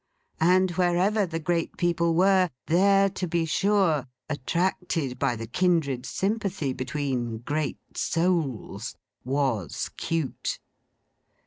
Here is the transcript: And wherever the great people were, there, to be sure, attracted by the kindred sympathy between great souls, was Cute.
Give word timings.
And 0.39 0.71
wherever 0.71 1.27
the 1.27 1.37
great 1.39 1.77
people 1.77 2.15
were, 2.15 2.49
there, 2.65 3.07
to 3.07 3.27
be 3.27 3.45
sure, 3.45 4.07
attracted 4.29 5.19
by 5.19 5.35
the 5.35 5.45
kindred 5.45 6.07
sympathy 6.07 6.73
between 6.73 7.37
great 7.45 7.77
souls, 7.97 8.95
was 9.23 9.91
Cute. 9.97 10.57